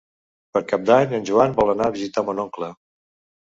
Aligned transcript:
Per 0.55 0.61
Cap 0.71 0.87
d'Any 0.89 1.13
en 1.17 1.27
Joan 1.31 1.53
vol 1.59 1.69
anar 1.75 1.91
a 1.91 1.95
visitar 1.99 2.25
mon 2.31 2.43
oncle. 2.47 2.73